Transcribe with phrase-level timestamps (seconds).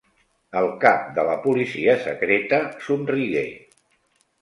[0.61, 3.49] El cap de la policia secreta somrigué.